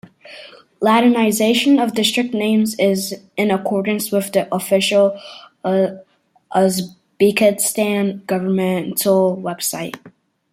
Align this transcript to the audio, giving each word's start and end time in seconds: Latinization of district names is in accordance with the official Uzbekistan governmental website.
Latinization 0.81 1.79
of 1.79 1.93
district 1.93 2.33
names 2.33 2.73
is 2.79 3.13
in 3.37 3.51
accordance 3.51 4.11
with 4.11 4.31
the 4.33 4.51
official 4.51 5.15
Uzbekistan 5.63 8.25
governmental 8.25 9.37
website. 9.37 9.99